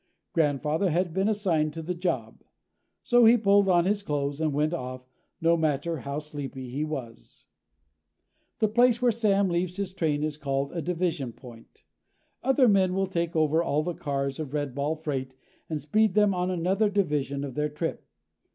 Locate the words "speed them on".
15.79-16.49